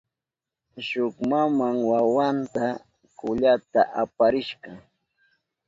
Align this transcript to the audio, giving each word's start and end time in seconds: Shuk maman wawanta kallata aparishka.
Shuk 0.87 1.15
maman 1.31 1.75
wawanta 1.91 2.65
kallata 3.17 3.81
aparishka. 4.01 4.71